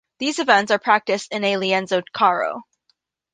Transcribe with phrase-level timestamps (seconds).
[0.17, 2.61] These events are practiced in a Lienzo charro.